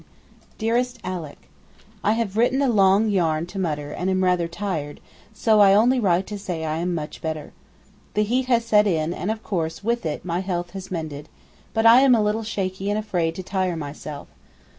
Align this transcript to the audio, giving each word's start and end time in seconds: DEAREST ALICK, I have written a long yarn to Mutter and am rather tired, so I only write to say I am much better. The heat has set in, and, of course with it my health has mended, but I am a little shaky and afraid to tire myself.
DEAREST 0.57 0.97
ALICK, 1.03 1.47
I 2.03 2.13
have 2.13 2.35
written 2.35 2.59
a 2.63 2.69
long 2.69 3.11
yarn 3.11 3.45
to 3.45 3.59
Mutter 3.59 3.91
and 3.91 4.09
am 4.09 4.23
rather 4.23 4.47
tired, 4.47 4.99
so 5.31 5.59
I 5.59 5.75
only 5.75 5.99
write 5.99 6.25
to 6.25 6.39
say 6.39 6.65
I 6.65 6.77
am 6.77 6.95
much 6.95 7.21
better. 7.21 7.53
The 8.15 8.23
heat 8.23 8.47
has 8.47 8.65
set 8.65 8.87
in, 8.87 9.13
and, 9.13 9.29
of 9.29 9.43
course 9.43 9.83
with 9.83 10.03
it 10.07 10.25
my 10.25 10.39
health 10.39 10.71
has 10.71 10.89
mended, 10.89 11.29
but 11.75 11.85
I 11.85 11.99
am 12.01 12.15
a 12.15 12.23
little 12.23 12.41
shaky 12.41 12.89
and 12.89 12.97
afraid 12.97 13.35
to 13.35 13.43
tire 13.43 13.75
myself. 13.77 14.27